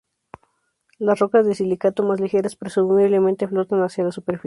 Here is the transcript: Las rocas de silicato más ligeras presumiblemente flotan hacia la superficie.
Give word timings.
Las 0.97 1.19
rocas 1.19 1.45
de 1.45 1.53
silicato 1.53 2.01
más 2.01 2.19
ligeras 2.19 2.55
presumiblemente 2.55 3.47
flotan 3.47 3.83
hacia 3.83 4.03
la 4.05 4.11
superficie. 4.11 4.39